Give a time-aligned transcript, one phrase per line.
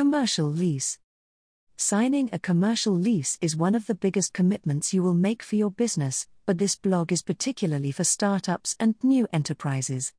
[0.00, 0.98] Commercial lease.
[1.76, 5.70] Signing a commercial lease is one of the biggest commitments you will make for your
[5.70, 10.14] business, but this blog is particularly for startups and new enterprises.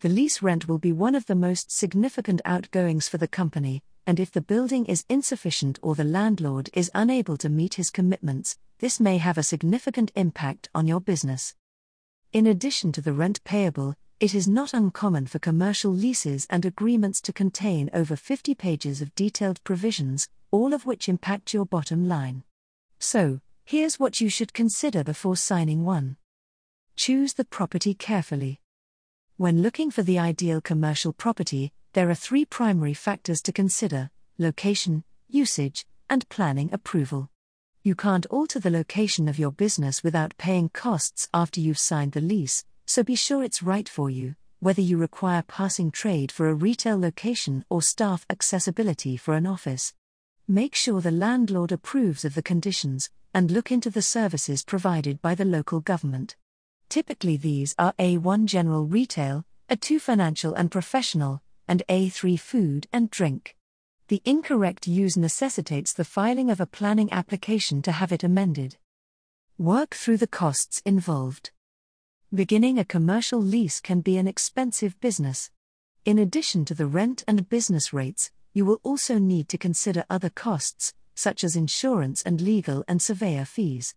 [0.00, 4.20] The lease rent will be one of the most significant outgoings for the company, and
[4.20, 9.00] if the building is insufficient or the landlord is unable to meet his commitments, this
[9.00, 11.54] may have a significant impact on your business.
[12.34, 17.20] In addition to the rent payable, it is not uncommon for commercial leases and agreements
[17.20, 22.44] to contain over 50 pages of detailed provisions, all of which impact your bottom line.
[23.00, 26.18] So, here's what you should consider before signing one.
[26.94, 28.60] Choose the property carefully.
[29.38, 34.08] When looking for the ideal commercial property, there are three primary factors to consider
[34.38, 37.28] location, usage, and planning approval.
[37.82, 42.20] You can't alter the location of your business without paying costs after you've signed the
[42.20, 46.54] lease, so be sure it's right for you, whether you require passing trade for a
[46.54, 49.94] retail location or staff accessibility for an office.
[50.46, 55.34] Make sure the landlord approves of the conditions, and look into the services provided by
[55.34, 56.36] the local government.
[56.90, 63.56] Typically, these are A1 General Retail, A2 Financial and Professional, and A3 Food and Drink.
[64.08, 68.76] The incorrect use necessitates the filing of a planning application to have it amended.
[69.56, 71.52] Work through the costs involved.
[72.34, 75.50] Beginning a commercial lease can be an expensive business.
[76.06, 80.30] In addition to the rent and business rates, you will also need to consider other
[80.30, 83.94] costs, such as insurance and legal and surveyor fees.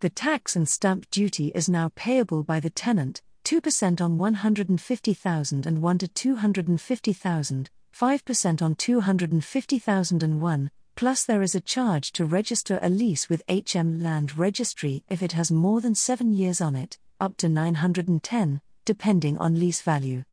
[0.00, 5.82] The tax and stamp duty is now payable by the tenant, 2% on 150,000 and
[5.82, 13.28] 1 to 250,000, 5% on 250,001, plus there is a charge to register a lease
[13.28, 17.48] with HM Land Registry if it has more than 7 years on it, up to
[17.48, 20.24] 910, depending on lease value.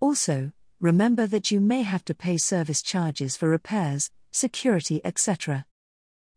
[0.00, 5.66] Also, remember that you may have to pay service charges for repairs, security, etc.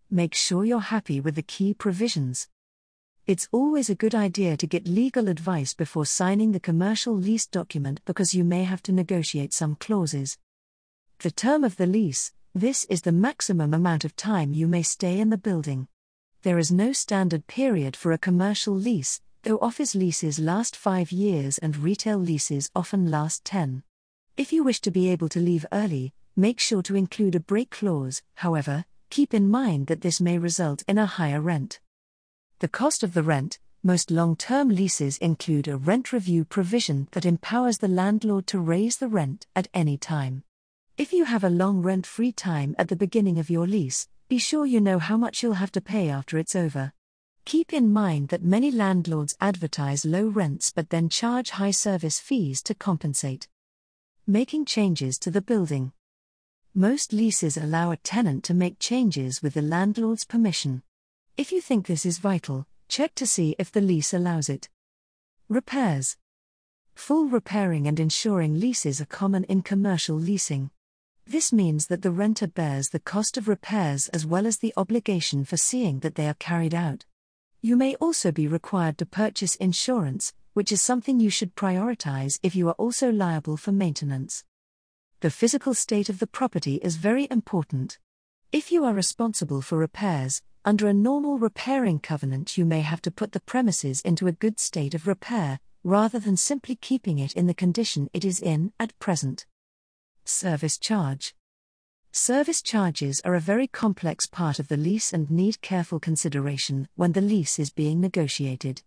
[0.09, 2.48] Make sure you're happy with the key provisions.
[3.25, 8.02] It's always a good idea to get legal advice before signing the commercial lease document
[8.06, 10.38] because you may have to negotiate some clauses.
[11.19, 15.19] The term of the lease this is the maximum amount of time you may stay
[15.19, 15.88] in the building.
[16.41, 21.58] There is no standard period for a commercial lease, though office leases last five years
[21.59, 23.81] and retail leases often last 10.
[24.35, 27.69] If you wish to be able to leave early, make sure to include a break
[27.69, 31.80] clause, however, keep in mind that this may result in a higher rent.
[32.59, 37.25] The cost of the rent most long term leases include a rent review provision that
[37.25, 40.44] empowers the landlord to raise the rent at any time.
[40.97, 44.40] If you have a long rent free time at the beginning of your lease, be
[44.40, 46.91] sure you know how much you'll have to pay after it's over.
[47.47, 52.62] Keep in mind that many landlords advertise low rents but then charge high service fees
[52.63, 53.47] to compensate
[54.28, 55.94] making changes to the building.
[56.75, 60.84] Most leases allow a tenant to make changes with the landlord's permission.
[61.38, 64.68] If you think this is vital, check to see if the lease allows it.
[65.47, 66.18] Repairs.
[66.96, 70.69] Full repairing and insuring leases are common in commercial leasing.
[71.25, 75.46] This means that the renter bears the cost of repairs as well as the obligation
[75.46, 77.06] for seeing that they are carried out.
[77.62, 82.56] You may also be required to purchase insurance, which is something you should prioritize if
[82.56, 84.44] you are also liable for maintenance.
[85.22, 87.97] The physical state of the property is very important.
[88.51, 93.12] If you are responsible for repairs, under a normal repairing covenant, you may have to
[93.12, 97.47] put the premises into a good state of repair, rather than simply keeping it in
[97.47, 99.46] the condition it is in at present.
[100.25, 101.34] Service charge.
[102.17, 107.11] Service charges are a very complex part of the lease and need careful consideration when
[107.11, 108.81] the lease is being negotiated.